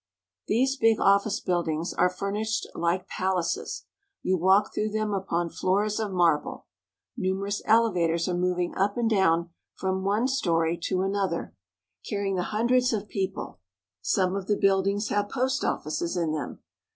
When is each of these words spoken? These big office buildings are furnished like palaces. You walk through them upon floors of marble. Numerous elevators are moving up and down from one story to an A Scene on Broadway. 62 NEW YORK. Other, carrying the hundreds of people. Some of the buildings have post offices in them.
These 0.47 0.77
big 0.77 0.99
office 0.99 1.39
buildings 1.39 1.93
are 1.93 2.09
furnished 2.09 2.67
like 2.73 3.07
palaces. 3.07 3.85
You 4.23 4.35
walk 4.35 4.73
through 4.73 4.89
them 4.89 5.13
upon 5.13 5.49
floors 5.49 5.99
of 5.99 6.11
marble. 6.11 6.65
Numerous 7.15 7.61
elevators 7.65 8.27
are 8.27 8.33
moving 8.33 8.75
up 8.75 8.97
and 8.97 9.07
down 9.07 9.51
from 9.75 10.03
one 10.03 10.27
story 10.27 10.75
to 10.85 11.03
an 11.03 11.13
A 11.13 11.13
Scene 11.13 11.15
on 11.15 11.29
Broadway. 11.29 11.37
62 11.37 11.39
NEW 11.43 11.43
YORK. 11.43 11.49
Other, 11.51 12.09
carrying 12.09 12.35
the 12.35 12.49
hundreds 12.55 12.93
of 12.93 13.07
people. 13.07 13.59
Some 14.01 14.35
of 14.35 14.47
the 14.47 14.57
buildings 14.57 15.09
have 15.09 15.29
post 15.29 15.63
offices 15.63 16.17
in 16.17 16.31
them. 16.31 16.61